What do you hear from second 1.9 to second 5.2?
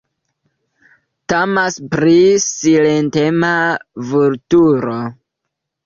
pri silentema vulturo.